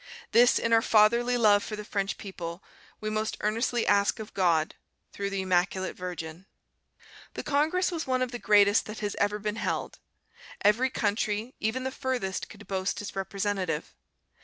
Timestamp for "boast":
12.65-12.99